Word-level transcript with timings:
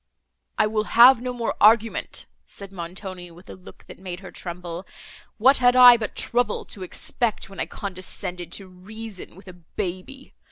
"I 0.57 0.65
will 0.65 0.85
have 0.85 1.21
no 1.21 1.31
more 1.31 1.53
argument," 1.61 2.25
said 2.47 2.71
Montoni, 2.71 3.29
with 3.29 3.51
a 3.51 3.53
look 3.53 3.85
that 3.85 3.99
made 3.99 4.21
her 4.21 4.31
tremble. 4.31 4.83
"What 5.37 5.59
had 5.59 5.75
I 5.75 5.95
but 5.95 6.15
trouble 6.15 6.65
to 6.65 6.81
expect, 6.81 7.51
when 7.51 7.59
I 7.59 7.67
condescended 7.67 8.51
to 8.53 8.67
reason 8.67 9.35
with 9.35 9.47
a 9.47 9.53
baby! 9.53 10.33